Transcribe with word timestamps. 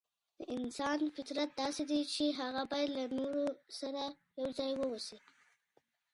د 0.37 0.41
انسان 0.57 0.99
فطرت 1.15 1.49
داسې 1.61 1.83
دی 1.89 2.01
چي 2.13 2.25
هغه 2.39 2.61
بايد 2.71 2.89
له 2.97 3.03
نورو 3.17 3.45
سره 3.79 4.03
يو 4.39 4.47
ځای 4.57 4.71
واوسي. 4.77 5.17